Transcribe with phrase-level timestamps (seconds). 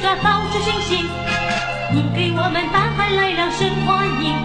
[0.00, 1.08] 抓到处寻星，
[2.14, 4.37] 给我们带来了生欢迎。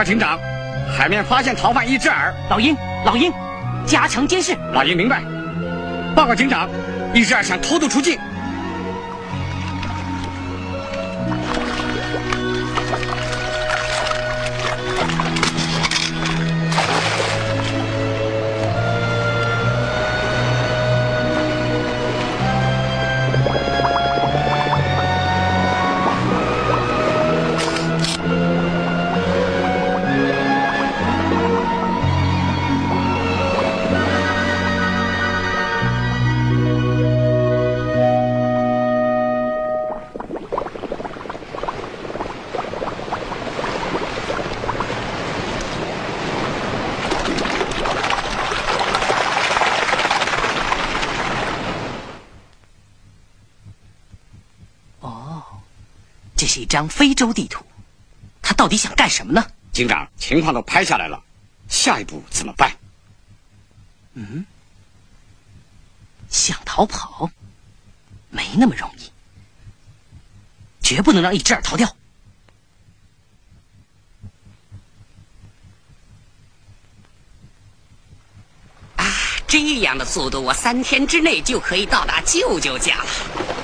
[0.00, 0.38] 报告警长，
[0.96, 2.32] 海面发现逃犯一只耳。
[2.48, 2.74] 老鹰，
[3.04, 3.30] 老鹰，
[3.84, 4.56] 加强监视。
[4.72, 5.20] 老鹰明白。
[6.16, 6.70] 报告警长，
[7.12, 8.18] 一只耳想偷渡出境。
[56.70, 57.66] 张非洲地图，
[58.40, 59.44] 他到底想干什么呢？
[59.72, 61.20] 警长，情况都拍下来了，
[61.68, 62.70] 下一步怎么办？
[64.14, 64.46] 嗯
[66.28, 67.28] 想逃跑，
[68.28, 69.10] 没那么容易，
[70.80, 71.88] 绝不能让一只耳逃掉。
[78.94, 79.04] 啊
[79.48, 83.59] 这样的速度，我三天之内就可以到达舅舅家了。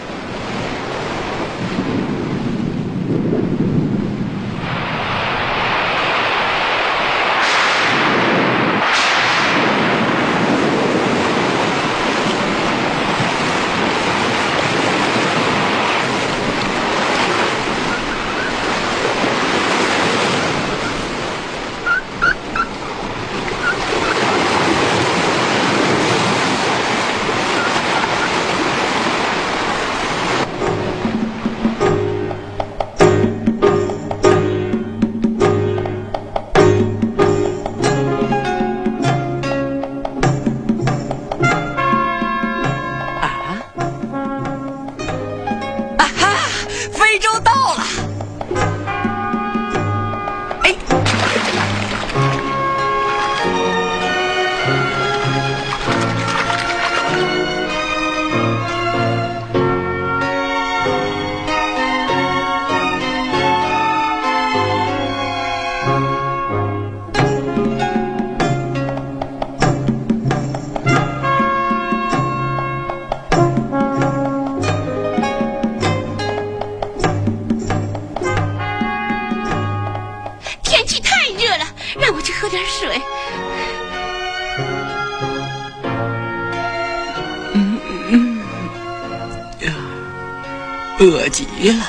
[91.37, 91.85] 极了。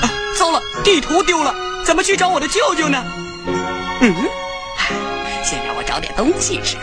[0.00, 0.04] 啊，
[0.38, 1.52] 糟了，地图丢了，
[1.84, 3.04] 怎么去找我的舅舅呢？
[4.00, 4.14] 嗯，
[5.42, 6.82] 先让我找点东西吃吧。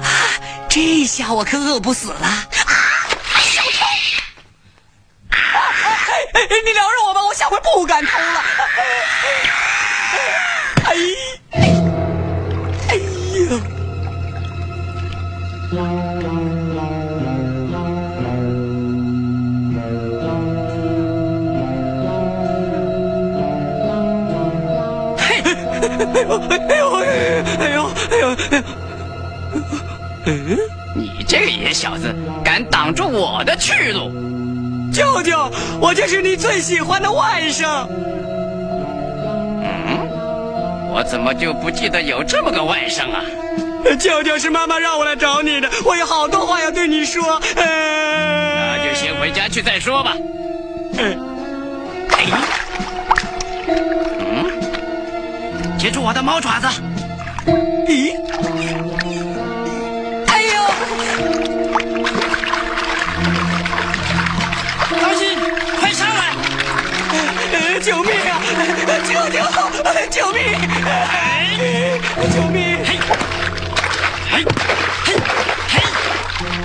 [0.00, 0.06] 啊，
[0.68, 2.24] 这下我可饿不死了。
[2.24, 2.46] 啊，
[3.42, 3.84] 小偷！
[6.64, 8.44] 你饶了我吧，我下回不敢偷了。
[10.90, 10.96] 哎
[11.52, 13.54] 哎呀！
[25.16, 25.28] 嘿，
[26.00, 27.78] 哎呦哎呦哎呦
[28.10, 28.24] 哎呦！
[30.26, 30.58] 嗯，
[30.96, 32.12] 你这个野小子，
[32.44, 34.10] 敢挡住我的去路！
[34.92, 35.48] 舅舅，
[35.80, 37.86] 我就是你最喜欢的外甥。
[41.00, 43.24] 嗯，我怎么就不记得有这么个外甥啊？
[43.98, 47.40] 舅舅是妈妈让我来找你的，我有好多话要对你说。
[47.56, 50.14] 那就先回家去再说吧。
[50.98, 51.16] 哎，
[54.20, 54.44] 嗯，
[55.78, 56.68] 接住我的猫爪子！
[57.86, 58.14] 咦？
[69.28, 69.42] 舅舅，
[70.10, 70.42] 救命！
[72.32, 72.84] 救命！
[72.84, 72.98] 嘿，
[74.30, 74.44] 嘿，
[75.04, 75.08] 嘿，
[75.68, 75.74] 嘿，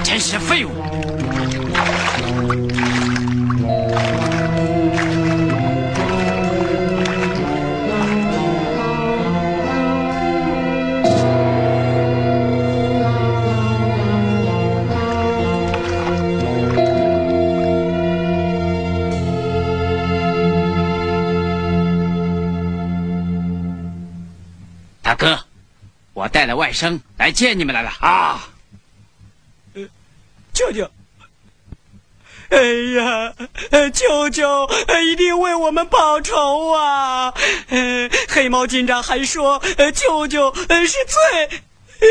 [0.04, 0.72] 真是废物！
[25.16, 25.40] 大哥，
[26.14, 28.50] 我带了外甥来见你们来了啊！
[30.52, 30.92] 舅舅，
[32.50, 32.58] 哎
[32.98, 33.34] 呀，
[33.94, 34.70] 舅舅
[35.06, 37.34] 一定为我们报仇啊！
[38.28, 39.62] 黑猫警长还说，
[39.94, 41.62] 舅舅是最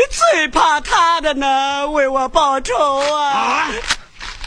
[0.09, 2.73] 最怕他的呢，为我报仇
[3.13, 3.29] 啊！
[3.29, 3.71] 啊！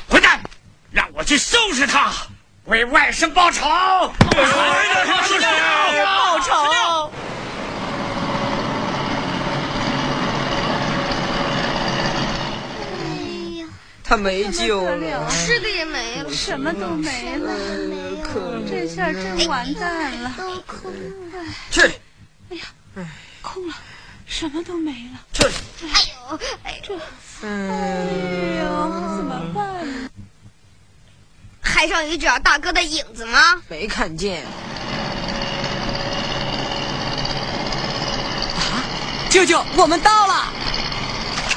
[0.08, 0.42] 混蛋，
[0.90, 2.12] 让我去收拾他，
[2.64, 3.62] 为外甥报仇！
[3.68, 4.10] 报
[5.28, 5.46] 仇！
[6.04, 7.12] 报仇！
[14.08, 17.52] 他没救了，吃的也没了，什么都没了，
[18.66, 20.32] 这下真完蛋了。
[20.38, 21.44] 都空了。
[21.70, 21.82] 去！
[22.48, 22.62] 哎呀，
[23.42, 23.74] 空了，
[24.26, 25.20] 什么都没了。
[25.34, 25.44] 去！
[25.84, 25.90] 哎
[26.30, 26.98] 呦，哎呦，
[27.42, 27.48] 哎
[28.62, 28.68] 呦，
[29.18, 30.08] 怎么办呢？
[31.60, 33.60] 海上有找大哥的影子吗？
[33.68, 34.42] 没看见。
[38.56, 38.80] 啊！
[39.28, 40.50] 舅舅，我们到了！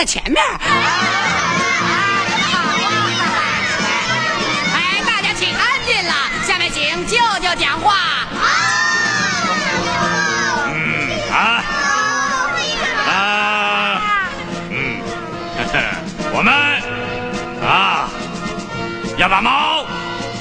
[0.00, 0.42] 在前面。
[4.74, 8.24] 哎，大家请安静了，下面请舅舅讲话。
[10.72, 10.74] 嗯
[11.30, 11.62] 啊
[13.10, 13.12] 啊
[14.70, 15.02] 嗯，
[16.32, 16.50] 我们
[17.68, 18.08] 啊
[19.18, 19.84] 要把猫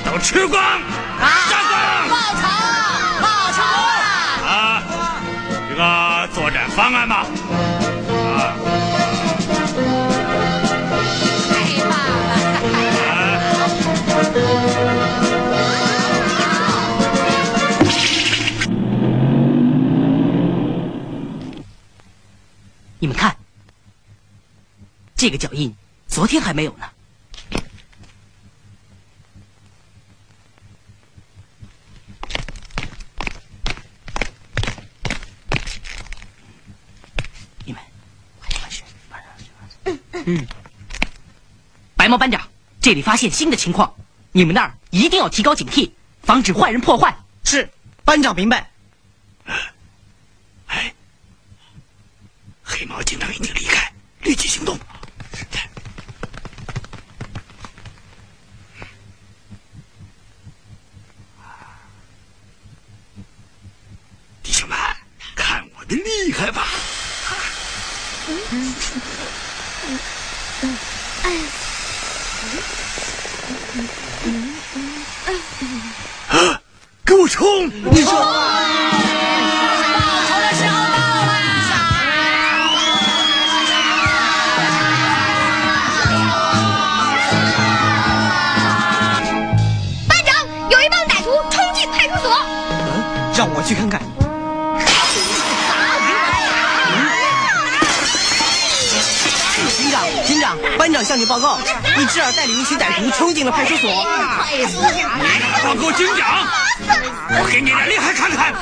[0.05, 0.63] 都吃光，
[1.19, 2.07] 杀光！
[2.07, 2.47] 报仇！
[3.21, 3.59] 报仇
[4.47, 4.47] 啊！
[4.47, 4.81] 啊，
[5.67, 5.81] 这个
[6.33, 7.25] 作战方案嘛，
[23.01, 23.35] 你们看，
[25.15, 25.73] 这个脚印
[26.07, 26.85] 昨天还没有呢。
[37.63, 37.81] 你们
[38.37, 38.83] 快点去，
[40.25, 40.45] 嗯，
[41.95, 42.45] 白毛班长，
[42.81, 43.95] 这里发现新的情况，
[44.33, 45.89] 你们那儿一定要提高警惕，
[46.21, 47.15] 防止坏人破坏。
[47.45, 47.69] 是，
[48.03, 48.69] 班长明白。
[50.67, 50.93] 嘿，
[52.61, 53.91] 黑毛警长已经离开，
[54.21, 54.77] 立即行动。
[55.33, 55.57] 是的。
[64.43, 64.77] 弟兄们，
[65.35, 65.83] 看我
[66.39, 66.62] 的厉害吧！
[67.27, 69.18] 啊！
[100.77, 101.60] 班长向你报告，
[101.98, 103.89] 你侄儿带领一群歹徒冲进了派出所。
[105.63, 106.48] 报告警长，
[107.39, 108.53] 我给你点厉害看看。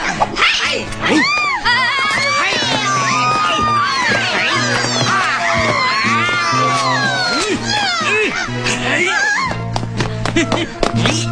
[11.05, 11.26] 这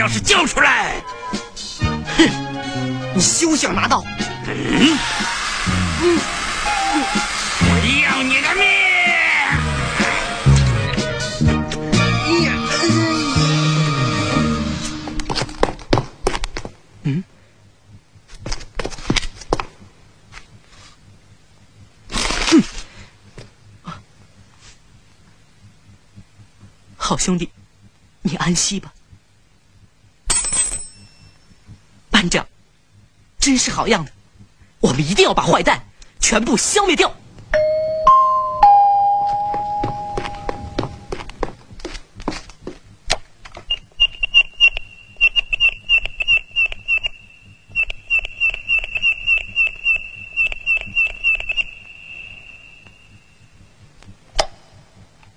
[0.00, 0.94] 要是交出来！
[2.16, 2.26] 哼
[3.14, 4.02] 你休想拿到！
[4.46, 4.96] 嗯
[7.62, 7.68] 我
[8.02, 8.64] 要你的命！
[17.02, 17.22] 嗯
[26.96, 27.50] 好兄弟，
[28.22, 28.94] 你安息吧。
[32.20, 32.46] 班长，
[33.38, 34.12] 真是好样的！
[34.80, 35.82] 我们一定要把坏蛋
[36.20, 37.10] 全部消灭掉。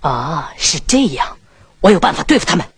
[0.02, 1.38] 啊，是这样，
[1.80, 2.73] 我有办法对付他们。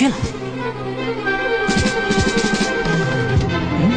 [0.00, 0.14] 去了？
[3.82, 3.92] 嗯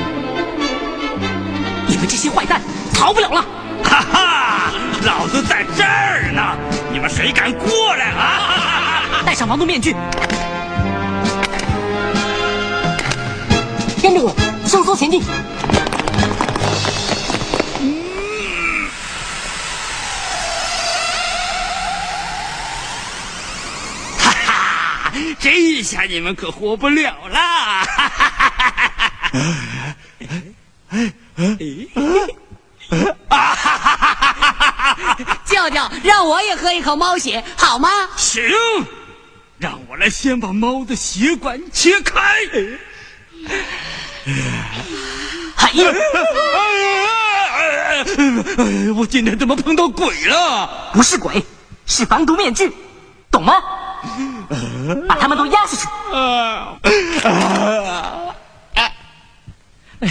[1.87, 2.61] 你们这些坏蛋，
[2.93, 3.45] 逃不了了！
[3.85, 4.73] 哈哈，
[5.05, 6.57] 老子在这儿呢！
[6.91, 9.23] 你们谁敢过来啊？
[9.25, 9.95] 戴上防毒面具，
[14.01, 15.23] 跟着我，收缩前进。
[25.43, 27.39] 哈，这下你们可活不了了！
[27.39, 29.95] 哈哈哈哈哈！
[33.27, 35.39] 啊哈哈哈！
[35.45, 37.89] 舅舅，让我也喝一口猫血，好吗？
[38.15, 38.43] 行，
[39.57, 42.21] 让我来先把猫的血管切开。
[45.55, 45.85] 哎呀，
[48.57, 50.91] 哎我今天怎么碰到鬼了？
[50.93, 51.43] 不是鬼，
[51.85, 52.71] 是防毒面具，
[53.29, 53.55] 懂吗？
[55.07, 55.87] 把他们都压下去。
[56.15, 56.77] 啊
[57.23, 58.35] 啊！
[60.01, 60.09] 哎，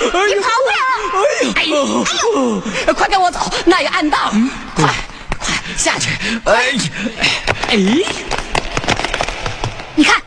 [0.00, 0.08] 你
[0.40, 0.80] 跑不了！
[1.56, 2.10] 哎呦，哎
[2.86, 4.32] 呦，快跟我走，那有暗道，
[4.74, 4.86] 快
[5.38, 6.08] 快下去！
[6.46, 6.72] 哎
[7.68, 7.76] 哎，
[9.94, 10.22] 你看，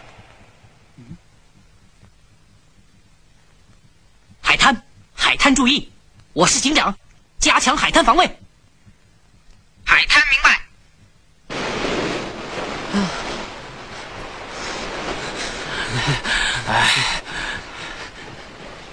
[4.41, 4.83] 海滩，
[5.15, 5.91] 海滩注意，
[6.33, 6.95] 我是警长，
[7.39, 8.39] 加强海滩防卫。
[9.85, 10.59] 海滩明白。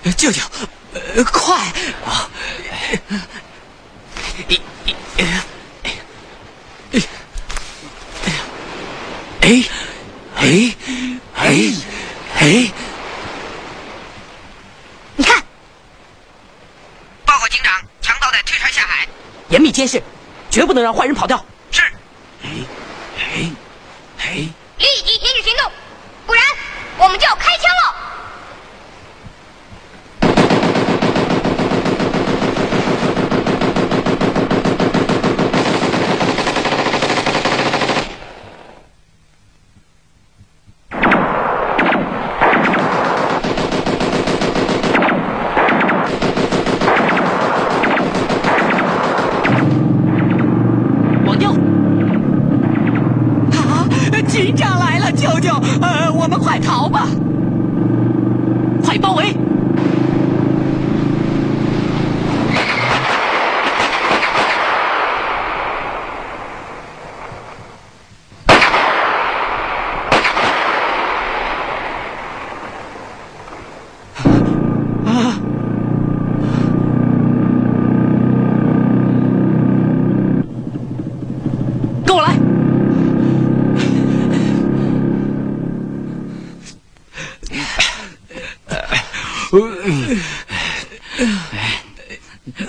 [0.04, 0.40] 哎舅舅，
[0.92, 1.56] 呃，快
[2.04, 2.28] 啊！
[9.40, 9.64] 哎
[10.36, 10.76] 哎
[11.34, 11.44] 哎
[12.38, 12.72] 哎！
[15.16, 15.42] 你看，
[17.24, 19.08] 报告警长，强盗在推船下海。
[19.48, 20.02] 严密监视，
[20.52, 21.42] 绝不能让坏人跑掉。
[21.70, 21.80] 是，
[22.42, 23.50] 哎
[24.18, 24.32] 哎！
[24.34, 25.72] 立即停止行动，
[26.26, 26.44] 不然
[26.98, 27.94] 我们就要开枪了。
[51.24, 51.52] 往右，
[53.52, 53.88] 啊，
[54.28, 55.54] 警长来了，舅舅，
[56.52, 56.81] 快逃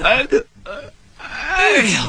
[0.03, 0.27] 哎
[1.87, 2.07] 呀，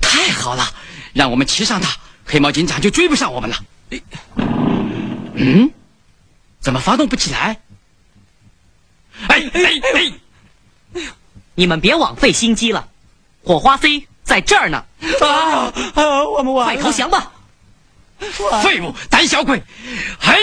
[0.00, 0.64] 太好了，
[1.12, 3.56] 让我们骑上它，黑猫警长就追不上我们了。
[5.34, 5.68] 嗯，
[6.60, 7.60] 怎么发动不起来？
[9.28, 9.62] 哎哎
[9.94, 10.12] 哎！
[11.56, 12.88] 你们别枉费心机了，
[13.42, 14.84] 火花 C 在这儿呢，
[15.20, 16.24] 啊啊！
[16.24, 16.76] 我们完快！
[16.82, 17.32] 投降吧！
[18.62, 19.60] 废物，胆小鬼！
[20.20, 20.34] 嘿，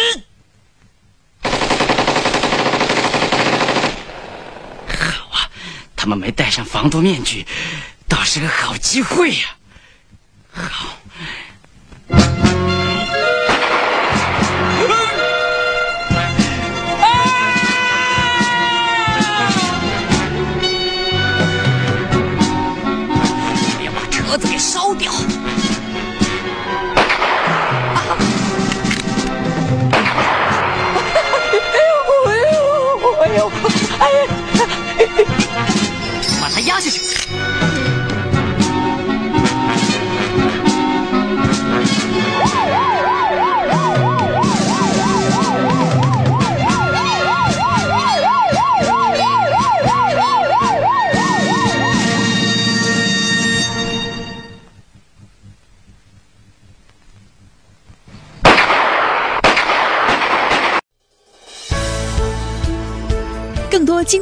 [5.00, 5.50] 好啊，
[6.02, 7.46] 他们没戴上防毒面具，
[8.08, 9.56] 倒是个好机会呀、